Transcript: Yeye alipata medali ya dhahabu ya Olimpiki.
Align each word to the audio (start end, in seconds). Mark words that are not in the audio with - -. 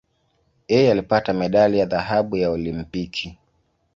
Yeye 0.67 0.91
alipata 0.91 1.33
medali 1.33 1.79
ya 1.79 1.85
dhahabu 1.85 2.37
ya 2.37 2.49
Olimpiki. 2.49 3.37